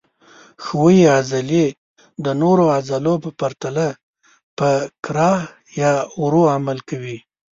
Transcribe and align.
ښویې 0.63 1.05
عضلې 1.17 1.65
د 2.25 2.27
نورو 2.41 2.63
عضلو 2.75 3.13
په 3.23 3.29
پرتله 3.39 3.87
په 4.57 4.69
کراه 5.05 5.39
یا 5.81 5.93
ورو 6.21 6.43
عمل 6.55 6.79
کوي. 6.89 7.17